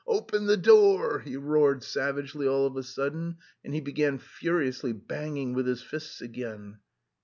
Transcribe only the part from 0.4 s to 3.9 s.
the door!" he roared savagely all of a sudden, and he